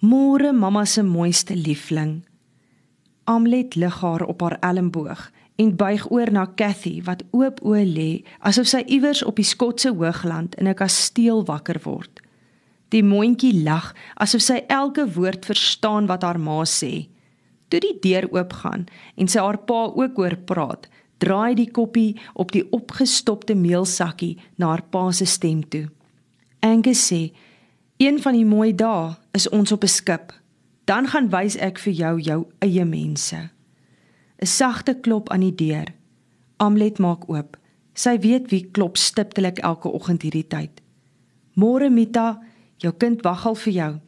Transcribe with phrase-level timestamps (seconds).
[0.00, 2.22] Môre mamma se mooiste liefling.
[3.28, 5.26] Amlet lig haar op haar elmboog
[5.60, 8.06] en buig oor na Cathy wat oop oë lê
[8.40, 12.20] asof sy iewers op die Skotse hoogland in 'n kasteel wakker word.
[12.88, 17.08] Die mondjie lag asof sy elke woord verstaan wat haar ma sê.
[17.68, 18.86] Toe die deur oopgaan
[19.16, 20.88] en sy haar pa ook hoor praat,
[21.18, 25.90] draai die koppie op die opgestopte meelsakkie na haar pa se stem toe.
[26.60, 27.32] Angus sê:
[28.00, 30.32] "Een van die mooi dae is ons op 'n skip.
[30.84, 33.50] Dan gaan wys ek vir jou jou eie mense."
[34.40, 35.86] 'n Sagte klop aan die deur.
[36.56, 37.58] Amlet maak oop.
[37.92, 40.80] Sy weet wie klop stiptelik elke oggend hierdie tyd.
[41.54, 42.40] "Môre Mita,
[42.76, 43.98] jou kind wag al vir jou."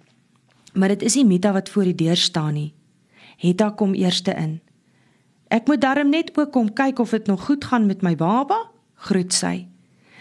[0.75, 2.75] Maar dit is nie Mita wat voor die deur staan nie.
[3.37, 4.61] Hetta kom eerste in.
[5.49, 8.71] "Ek moet darm net ook kom kyk of dit nog goed gaan met my baba,"
[8.95, 9.67] groet sy.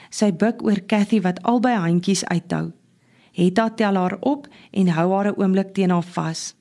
[0.09, 2.71] Sy buig oor Cathy wat albei handjies uithou.
[3.31, 6.55] Hetta tel haar op en hou haar 'n oomblik teen haar vas.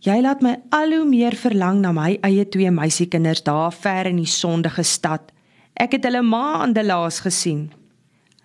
[0.00, 4.16] Jy laat my al hoe meer verlang na my eie twee meisiekinders daar ver in
[4.16, 5.32] die sondige stad.
[5.74, 7.72] Ek het hulle maande laas gesien.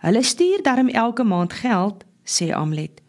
[0.01, 3.01] Hulle stuur darm elke maand geld, sê Amlet.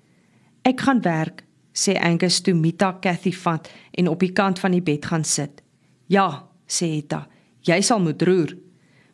[0.62, 4.82] Ek gaan werk, sê Angus toe Mita Cathy vat en op die kant van die
[4.82, 5.62] bed gaan sit.
[6.06, 7.26] Ja, sê Hetta,
[7.64, 8.52] jy sal moet roer.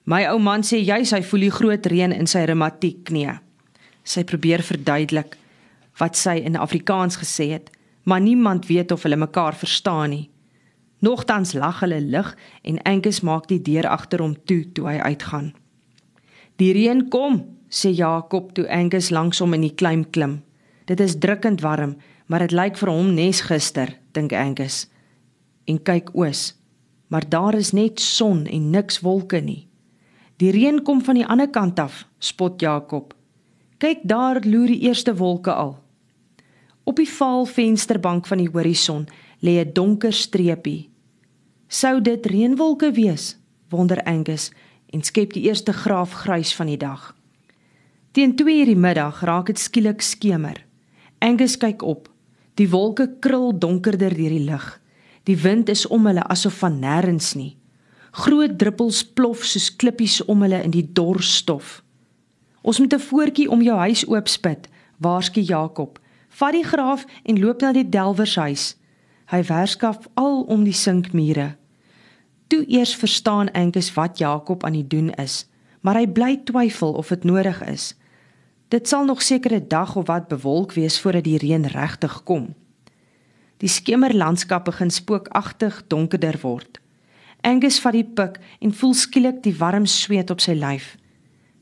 [0.04, 3.38] My ou man sê jy sy voel die groot reën in sy reumatiek knie.
[4.08, 5.36] Sy probeer verduidelik
[5.98, 7.70] wat sy in Afrikaans gesê het,
[8.08, 10.28] maar niemand weet of hulle mekaar verstaan nie.
[11.04, 12.30] Nogtans lag hulle lig
[12.62, 15.52] en Angus maak die deur agter hom toe toe hy uitgaan.
[16.58, 20.40] Die reën kom, sê Jakob toe Angus langs hom in die klim klim.
[20.88, 24.86] Dit is drukkend warm, maar dit lyk vir hom nes gister, dink Angus.
[25.68, 26.54] En kyk oos,
[27.12, 29.66] maar daar is net son en niks wolke nie.
[30.38, 33.17] Die reën kom van die ander kant af, spot Jakob.
[33.78, 35.76] Kyk daar loer die eerste wolke al.
[36.82, 39.04] Op die vaal vensterbank van die horison
[39.38, 40.90] lê 'n donker streepie.
[41.68, 43.36] Sou dit reënwolke wees?
[43.68, 44.50] wonder Angus
[44.90, 47.14] en skep die eerste graaf grys van die dag.
[48.10, 50.64] Teen 2:00 die middag raak dit skielik skemer.
[51.18, 52.08] Angus kyk op.
[52.54, 54.80] Die wolke krul donkerder deur die lug.
[55.22, 57.56] Die wind is om hulle asof van nêrens nie.
[58.10, 61.82] Groot druppels plof soos klippies om hulle in die dor stof.
[62.62, 65.98] Ons moet 'n voetjie om jou huis oopspit, waarsku Jakob.
[66.28, 68.76] Vat die graaf en loop na die delwershuis.
[69.26, 71.56] Hy werskaf al om die sinkmure.
[72.48, 75.46] Toe eers verstaan Angus wat Jakob aan die doen is,
[75.80, 77.94] maar hy bly twyfel of dit nodig is.
[78.68, 82.54] Dit sal nog seker 'n dag of wat bewolk wees voordat die reën regtig kom.
[83.56, 86.80] Die skemerlandskap begin spookagtig donkerder word.
[87.40, 90.96] Angus vat die pik en voel skielik die warm sweet op sy lyf.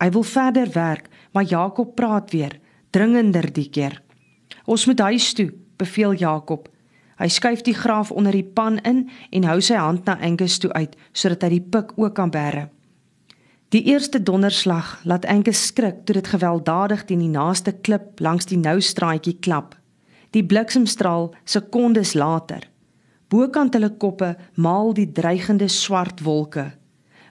[0.03, 2.59] Hy wil verder werk, maar Jakob praat weer,
[2.91, 4.03] dringender die keer.
[4.65, 6.69] Ons moet huis toe, beveel Jakob.
[7.17, 10.73] Hy skuif die graaf onder die pan in en hou sy hand na Angus toe
[10.77, 12.69] uit sodat hy die pik ook kan bære.
[13.73, 18.61] Die eerste donderslag laat Angus skrik toe dit gewelddadig teen die naaste klip langs die
[18.61, 19.75] nou straatjie klap.
[20.37, 22.69] Die bliksemstraal sekondes later
[23.33, 26.69] Bokant hulle koppe maal die dreigende swart wolke.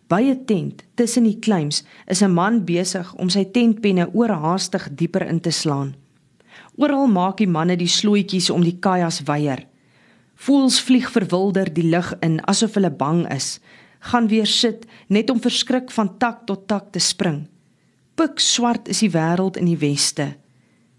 [0.07, 5.25] By 'n tent tussen die kleims is 'n man besig om sy tentpenne oorhaastig dieper
[5.27, 5.95] in te slaan.
[6.77, 9.65] Oral maak die manne die slootjies om die kajas weier.
[10.35, 13.59] Voels vlieg verwilder die lug in asof hulle bang is,
[13.99, 17.47] gaan weer sit net om verskrik van tak tot tak te spring.
[18.15, 20.35] Pik swart is die wêreld in die weste.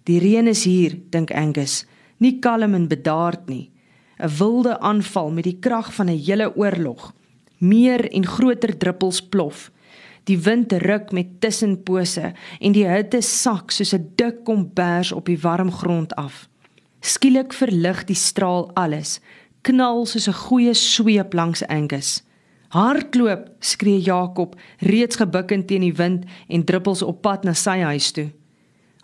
[0.05, 1.85] Die reën is hier, dink Angus,
[2.19, 3.71] nie kalm en bedaard nie.
[4.19, 7.13] 'n wilde aanval met die krag van 'n hele oorlog.
[7.59, 9.71] Meer en groter druppels plof.
[10.27, 15.41] Die wind ruk met tussenpose en die hitte sak soos 'n dik kombers op die
[15.41, 16.49] warm grond af.
[17.01, 19.21] Skielik verlig die straal alles,
[19.63, 22.23] knal soos 'n goeie sweep langs Angus.
[22.69, 28.11] Hardloop, skree Jakob, reeds gebukkend teen die wind en druppels op pad na sy huis
[28.11, 28.33] toe.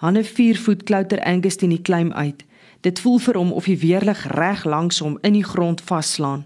[0.02, 2.44] Hanne 4 voet klouter Angus teen die klim uit.
[2.80, 6.44] Dit voel vir hom of die weerlig reg langs hom in die grond vaslaan.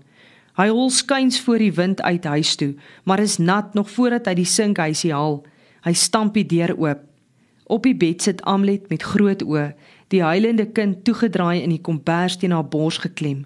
[0.56, 2.75] Hy hol skuins voor die wind uit huis toe,
[3.05, 5.43] maar is nat nog voordat hy die sinkhuisie haal.
[5.85, 7.03] Hy stamp die deur oop.
[7.67, 9.75] Op die bed sit Amlet met groot oë,
[10.14, 13.44] die huilende kind toegedraai in die kombers teen haar bors geklem.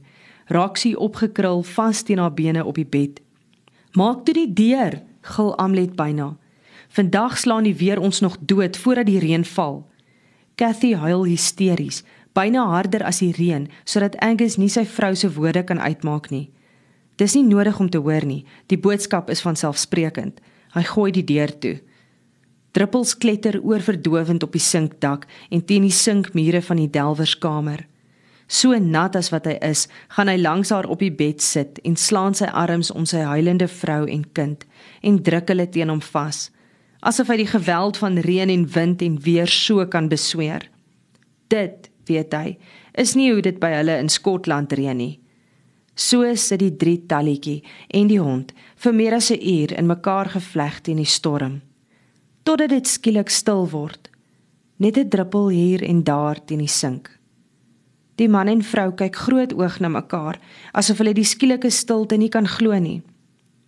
[0.53, 3.21] Raksie opgekrul vas teen haar bene op die bed.
[3.95, 6.37] "Maak toe die deur," gil Amlet byna.
[6.89, 9.87] "Vandag slaan die weer ons nog dood voordat die reën val."
[10.55, 15.65] Cathy huil hysteries byna harder as die reën sodat Angus nie sy vrou se woorde
[15.65, 16.51] kan uitmaak nie.
[17.21, 18.47] Dis nie nodig om te hoor nie.
[18.73, 20.41] Die boodskap is van selfsprekend.
[20.73, 21.77] Hy gooi die deur toe.
[22.73, 27.85] Druppels kletter oorverdowend op die sinkdak en teen die sinkmure van die delwerskamer.
[28.51, 29.85] So nat as wat hy is,
[30.17, 33.69] gaan hy langs haar op die bed sit en slaan sy arms om sy huilende
[33.71, 34.65] vrou en kind
[35.07, 36.49] en druk hulle teen hom vas,
[37.07, 40.67] asof hy die geweld van reën en wind en weer so kan besweer.
[41.51, 42.57] Dit, weet hy,
[42.99, 45.15] is nie hoe dit by hulle in Skotland reën nie.
[45.95, 50.29] So sit die drie talletjie en die hond vir meer as 'n uur in mekaar
[50.29, 51.61] gevleg teen die storm,
[52.43, 54.11] totdat dit skielik stil word.
[54.79, 57.21] Net 'n druppel hier en daar teen die sink.
[58.17, 60.39] Die man en vrou kyk groot oog na mekaar,
[60.73, 63.03] asof hulle die skielike stilte nie kan glo nie.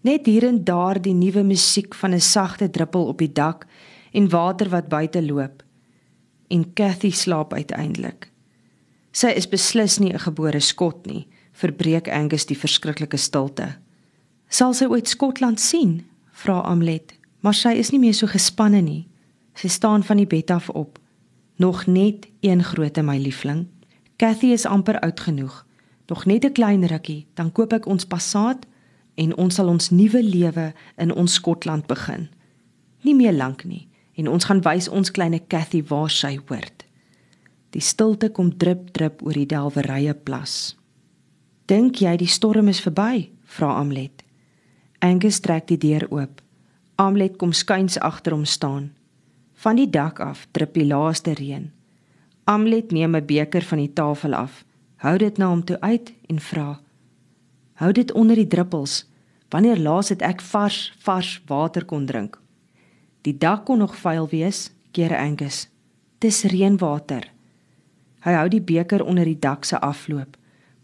[0.03, 3.67] Net hier en daar die nuwe musiek van 'n sagte druppel op die dak
[4.13, 5.63] en water wat buite loop.
[6.51, 8.31] En Cathy slaap uiteindelik.
[9.13, 11.27] Sy is beslis nie 'n gebore skot nie,
[11.63, 13.77] verbreek Angus die verskriklike stilte.
[14.53, 16.03] Sal sy ooit Skotland sien?
[16.43, 19.07] vra Amlet, maar sy is nie meer so gespanne nie.
[19.55, 20.99] Sy staan van die bed af op.
[21.63, 23.67] Nog net een groote my liefling.
[24.19, 25.63] Cathy is amper oud genoeg.
[26.09, 28.67] Nog net 'n klein rukkie, dan koop ek ons Passat
[29.15, 32.29] en ons sal ons nuwe lewe in ons Skotland begin.
[33.03, 36.85] Nie meer lank nie en ons gaan wys ons kleine Cathy waar sy hoort.
[37.71, 40.77] Die stilte kom drup drup oor die delwerye plas.
[41.71, 43.31] Dink jy die storm is verby?
[43.47, 44.25] vra Amlet.
[44.99, 46.41] Angus trek die deur oop.
[46.99, 48.91] Amlet kom skuins agter hom staan.
[49.63, 51.71] Van die dak af drup die laaste reën.
[52.51, 54.65] Amlet neem 'n beker van die tafel af,
[54.97, 56.81] hou dit na hom toe uit en vra:
[57.75, 59.07] Hou dit onder die druppels.
[59.51, 62.41] Wanneer laas het ek vars, vars water kon drink?
[63.23, 65.69] Die dak kon nog vuil wees, keer Angus.
[66.19, 67.31] Dis reënwater.
[68.21, 70.37] Hy hou die beker onder die dak se afloop,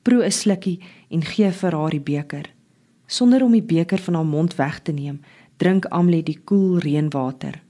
[0.08, 2.46] proe 'n slukkie en gee vir haar die beker.
[3.06, 5.20] Sonder om die beker van haar mond weg te neem,
[5.56, 7.60] drink Amlet die koel reënwater.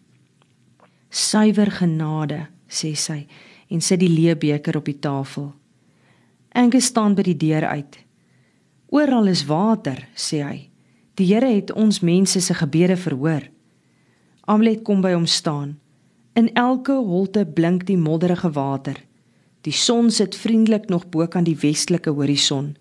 [1.10, 3.26] Suiwer genade, sê sy
[3.68, 5.52] en sit die leë beker op die tafel.
[6.52, 7.98] Angus staan by die deur uit.
[8.88, 10.70] Oral is water, sê hy.
[11.14, 13.50] Die Here het ons mense se gebede verhoor.
[14.46, 15.78] Amlet kom by hom staan.
[16.34, 19.07] In elke holte blink die modderige water.
[19.60, 22.76] Die son sit vriendelik nog bo kan die westelike horison.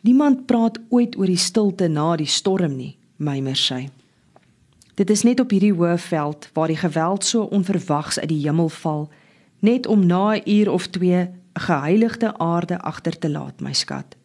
[0.00, 3.88] Niemand praat ooit oor die stilte na die storm nie, mymer sy.
[4.96, 8.68] Dit is net op hierdie hoë veld waar die geweld so onverwags uit die hemel
[8.68, 9.08] val,
[9.60, 14.16] net om na 'n uur of 2 'n geheiligde aarde agter te laat, my skat.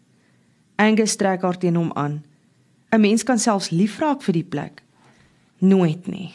[0.76, 2.24] Angus trek haar teen hom aan.
[2.92, 4.84] 'n Mens kan selfs lief raak vir die plek.
[5.58, 6.32] Nooit nie.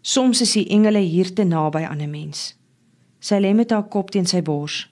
[0.00, 2.54] Soms is die engele hier te naby aan 'n mens.
[3.18, 4.88] Sy lê met haar kop teen sy bors.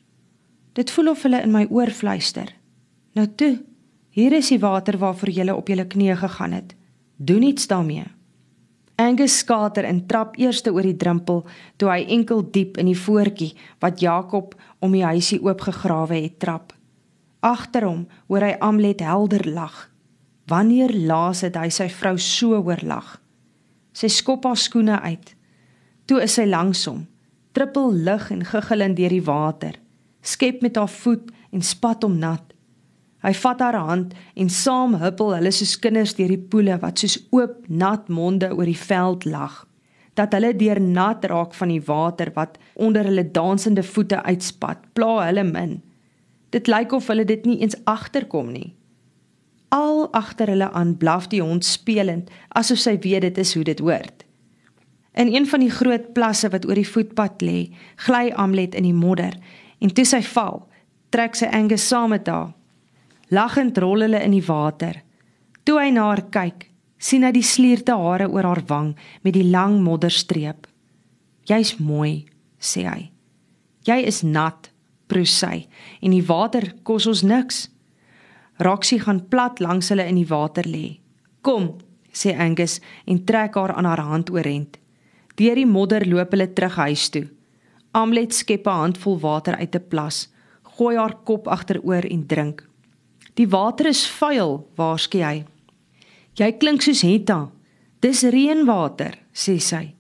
[0.77, 2.51] Dit voel of hulle in my oor fluister.
[3.17, 3.55] Nou toe,
[4.13, 6.75] hier is die water waarvoor jy op jou knieë gegaan het.
[7.17, 8.05] Doen iets daarmee.
[9.01, 11.45] Angus skater en trap eers oor die drempel
[11.77, 16.75] toe hy enkel diep in die voetjie wat Jakob om die huisie oopgegrawe het trap.
[17.41, 19.89] Agter hom hoor hy Amlet helder lag.
[20.49, 23.17] Wanneer laas het hy sy vrou so hoor lag?
[23.97, 25.33] Sy skop haar skoene uit.
[26.05, 27.07] Toe is sy langs hom,
[27.57, 29.81] trippel lig en giggelend deur die water
[30.29, 32.43] skep met haar voet en spat hom nat.
[33.27, 37.17] Hy vat haar hand en saam huppel hulle soos kinders deur die poele wat soos
[37.35, 39.65] oop nat monde oor die veld lag.
[40.17, 45.27] Dat hulle deur nat raak van die water wat onder hulle dansende voete uitspat, pla
[45.27, 45.81] hulle min.
[46.55, 48.75] Dit lyk of hulle dit nie eens agterkom nie.
[49.75, 53.83] Al agter hulle aan blaf die hond spelend asof sy weet dit is hoe dit
[53.83, 54.23] hoort.
[55.17, 57.73] In een van die groot plasse wat oor die voetpad lê,
[58.05, 59.35] gly Amlet in die modder
[59.81, 60.63] en toe sy val,
[61.11, 62.55] trek sy Angus saam met haar.
[63.31, 65.03] Lachend rol hulle in die water.
[65.67, 66.69] Toe hy na haar kyk,
[66.99, 70.67] sien hy die slierte hare oor haar wang met die lang modderstreep.
[71.47, 72.27] "Jy's mooi,"
[72.61, 73.11] sê hy.
[73.85, 74.71] "Jy is nat,"
[75.09, 75.67] proe sy,
[76.03, 77.69] "en die water kos ons niks."
[78.59, 81.01] Roxy gaan plat langs hulle in die water lê.
[81.43, 81.77] "Kom,"
[82.13, 84.79] sê Angus en trek haar aan haar hand oorent.
[85.35, 87.29] Deur die modder loop hulle terug huis toe.
[87.97, 90.29] Amlet skep 'n handvol water uit 'n plas,
[90.63, 92.69] gooi haar kop agteroor en drink.
[93.35, 95.45] Die water is vuil, waarsku hy.
[96.35, 97.51] Jy klink soos Hetta.
[98.01, 99.95] Dis reënwater, sê sy.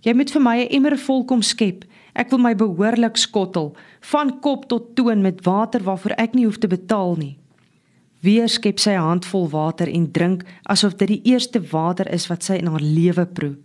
[0.00, 1.84] Jy moet vir my 'n emmer vol kom skep.
[2.14, 6.58] Ek wil my behoorlik skottel, van kop tot toon met water waarvoor ek nie hoef
[6.58, 7.38] te betaal nie.
[8.22, 12.42] Weer skep sy 'n handvol water en drink asof dit die eerste water is wat
[12.42, 13.56] sy in haar lewe proe.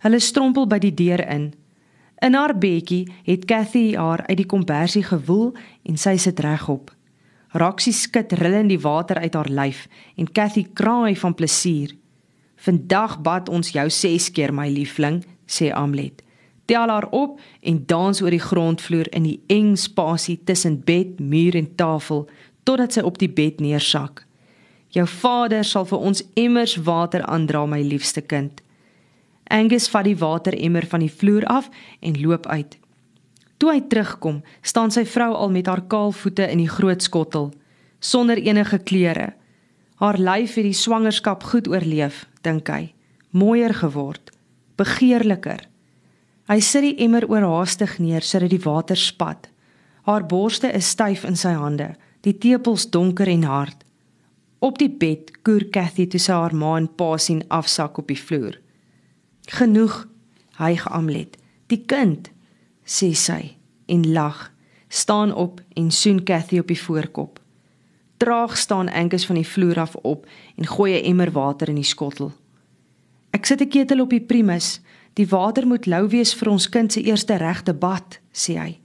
[0.00, 1.54] Hulle strompel by die deur in.
[2.22, 6.92] In haar bedjie het Cathy haar uit die kombersie gewoel en sy sit regop.
[7.58, 11.96] Roxy skud rillend die water uit haar lyf en Cathy kraai van plesier.
[12.56, 16.22] "Vandag bad ons jou 6 keer, my liefling," sê Amlet.
[16.64, 21.54] tel haar op en dans oor die grondvloer in die eng spasie tussen bed, muur
[21.54, 22.28] en tafel
[22.62, 24.26] totdat sy op die bed neersak.
[24.88, 28.62] Jou vader sal vir ons emmers water aandra, my liefste kind.
[29.50, 31.70] Angus vat die wateremmer van die vloer af
[32.00, 32.78] en loop uit.
[33.62, 37.52] Toe hy terugkom, staan sy vrou al met haar kaal voete in die groot skottel,
[38.02, 39.32] sonder enige klere.
[40.02, 42.92] Haar lyf het die swangerskap goed oorleef, dink hy.
[43.30, 44.32] Mooier geword,
[44.76, 45.62] begeerliker.
[46.50, 49.46] Hy sit die emmer oorhaastig neer sodat die water spat.
[50.10, 51.92] Haar borste is styf in sy hande,
[52.26, 53.86] die tepels donker en hard.
[54.58, 58.18] Op die bed koer Cathy toe sy haar ma en pa sien afsak op die
[58.18, 58.58] vloer.
[59.50, 60.06] Genoeg,
[60.56, 61.36] hy geamlet.
[61.66, 62.30] Die kind,
[62.84, 63.56] sê sy
[63.86, 64.50] en lag,
[64.88, 67.40] staan op en soen Cathy op die voorkop.
[68.22, 71.84] Traag staan Angus van die vloer af op en gooi 'n emmer water in die
[71.84, 72.32] skottel.
[73.30, 74.80] Ek sit 'n ketel op die primus.
[75.14, 78.78] Die water moet lou wees vir ons kind se eerste regte bad, sê hy.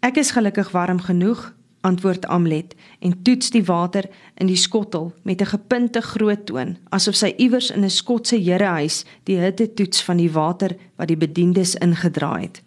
[0.00, 1.53] Ek is gelukkig warm genoeg,
[1.84, 4.08] antwoord Amlet en toets die water
[4.40, 9.04] in die skottel met 'n gepunte groot toon asof sy iewers in 'n Skotse herehuis
[9.24, 12.62] die hitte toets van die water wat die bediendes ingedraai het.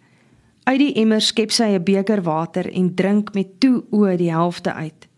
[0.64, 4.72] Uit die emmer skep sy 'n beker water en drink met toe oë die helfte
[4.72, 5.08] uit.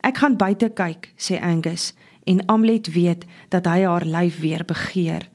[0.00, 5.28] Ek gaan buite kyk, sê Angus, en Amlet weet dat hy haar lyf weer begeer,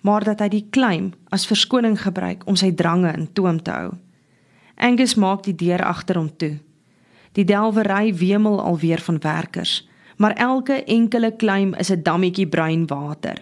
[0.00, 3.92] maar dat hy die klaim as verskoning gebruik om sy drange in toom te hou.
[4.76, 6.58] Angus maak die deur agter hom toe.
[7.38, 13.36] Die delwery wemel alweer van werkers, maar elke enkele klim is 'n dammetjie bruin water.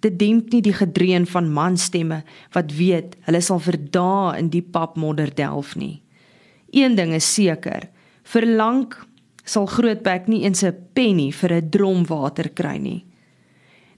[0.00, 4.62] Dit demp nie die gedreun van manstemme wat weet hulle sal vir dae in die
[4.62, 6.02] papmodder delf nie.
[6.70, 7.88] Een ding is seker,
[8.22, 9.06] vir lank
[9.44, 13.04] sal Grootbek nie eens 'n penny vir 'n drom water kry nie.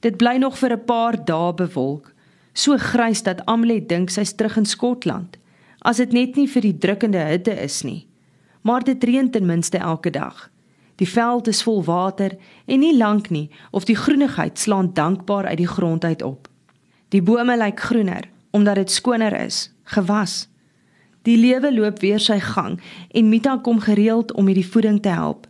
[0.01, 2.13] Dit bly nog vir 'n paar dae bewolk,
[2.53, 5.37] so grys dat Amelie dink sy's terug in Skotland,
[5.83, 8.10] as dit net nie vir die drukkende hitte is nie
[8.61, 10.51] maar dit reën ten minste elke dag.
[10.97, 12.37] Die veld is vol water
[12.67, 16.49] en nie lank nie of die groenigheid slaan dankbaar uit die grond uit op.
[17.09, 20.49] Die bome lyk groener omdat dit skoner is, gewas.
[21.23, 25.09] Die lewe loop weer sy gang en Mita kom gereeld om met die voeding te
[25.09, 25.47] help.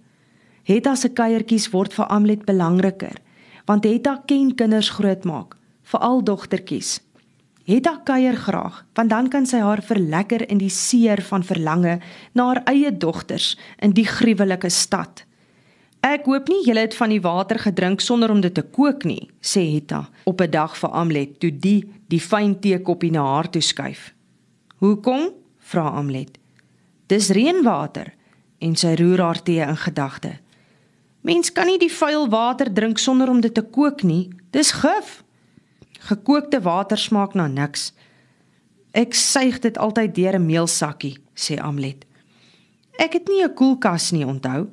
[0.62, 3.18] Hetta se kuiertjies word vir Amlet belangriker
[3.66, 6.98] want Hetta ken kinders grootmaak, veral dogtertjies.
[7.70, 12.00] Hetta kuier graag, want dan kan sy haar verlekker in die seer van verlange
[12.34, 15.22] na haar eie dogters in die gruwelike stad.
[16.02, 19.28] Ek hoop nie julle het van die water gedrink sonder om dit te kook nie,
[19.38, 23.62] sê Hetta op 'n dag vir Amlet toe die die fyn teekoppie na haar toe
[23.62, 24.14] skuif.
[24.80, 26.38] "Hoekom?" vra Amlet.
[27.06, 28.14] "Dis reënwater."
[28.58, 30.38] En sy roer haar tee in gedagte.
[31.20, 34.30] "Mens kan nie die vuil water drink sonder om dit te kook nie.
[34.50, 35.22] Dis gif."
[36.00, 37.90] Gekookte water smaak na niks.
[38.97, 42.04] Ek suig dit altyd deur 'n meelsakkie, sê Amlet.
[42.99, 44.69] Ek het nie 'n koelkas nie, onthou.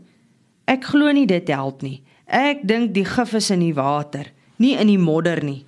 [0.66, 2.04] Ek glo nie dit help nie.
[2.26, 5.66] Ek dink die gif is in die water, nie in die modder nie.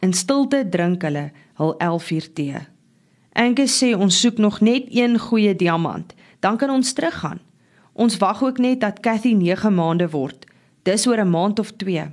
[0.00, 2.66] In stilte drink hulle hul 11 uur tee.
[3.32, 7.40] Angus sê ons soek nog net een goeie diamant, dan kan ons teruggaan.
[7.92, 10.46] Ons wag ook net dat Cathy 9 maande word.
[10.82, 12.08] Dis oor 'n maand of 2.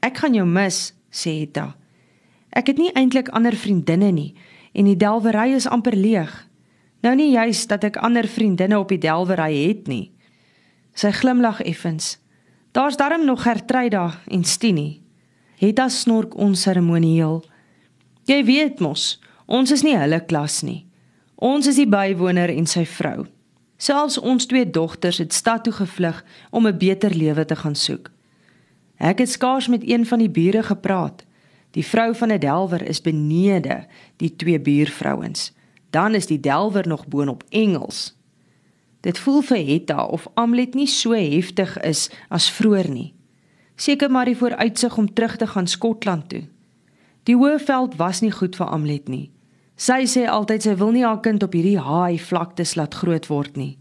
[0.00, 1.76] Ek gaan jou mis, sê Etta.
[2.50, 4.34] Ek het nie eintlik ander vriendinne nie
[4.74, 6.32] en die delwery is amper leeg.
[7.06, 10.10] Nou nie juis dat ek ander vriendinne op die delwery het nie.
[10.94, 12.16] Sy glimlag effens.
[12.74, 15.02] Daar's darm nog Gertruida en Stinie.
[15.62, 17.44] Etta snork onseremonieel.
[18.26, 20.82] Jy weet mos, ons is nie hulle klas nie.
[21.36, 23.26] Ons is die bywoner en sy vrou.
[23.76, 28.13] Selfs ons twee dogters het stad toe gevlug om 'n beter lewe te gaan soek.
[28.96, 31.24] Ek het skaars met een van die bure gepraat.
[31.70, 33.86] Die vrou van 'n delwer is benede
[34.16, 35.52] die twee buurvrouens.
[35.90, 38.16] Dan is die delwer nog boonop Engels.
[39.00, 43.14] Dit voel vir Hetta of Amlet nie so heftig is as vroeër nie.
[43.76, 46.42] Seker maar die vooruitsig om terug te gaan Skotland toe.
[47.22, 49.30] Die Hoëveld was nie goed vir Amlet nie.
[49.76, 53.56] Sy sê altyd sy wil nie haar kind op hierdie haai vlaktes laat groot word
[53.56, 53.78] nie.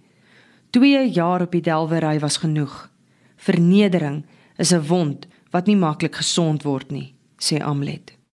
[0.73, 2.89] 2 jaar op die delwery was genoeg.
[3.37, 4.23] Vernedering
[4.57, 8.13] is 'n wond wat nie maklik gesond word nie, sê Amlet.